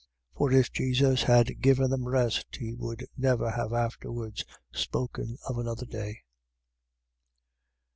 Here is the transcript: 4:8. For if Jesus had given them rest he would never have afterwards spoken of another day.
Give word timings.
4:8. 0.35 0.37
For 0.39 0.51
if 0.53 0.71
Jesus 0.71 1.21
had 1.21 1.61
given 1.61 1.91
them 1.91 2.07
rest 2.07 2.55
he 2.55 2.73
would 2.73 3.05
never 3.17 3.51
have 3.51 3.71
afterwards 3.71 4.43
spoken 4.73 5.37
of 5.47 5.59
another 5.59 5.85
day. 5.85 6.21